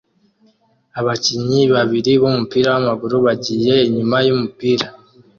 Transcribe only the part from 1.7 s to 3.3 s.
babiri b'umupira w'amaguru